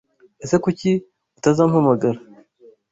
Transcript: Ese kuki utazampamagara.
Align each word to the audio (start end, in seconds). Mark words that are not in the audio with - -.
Ese 0.43 0.55
kuki 0.63 0.91
utazampamagara. 1.37 2.19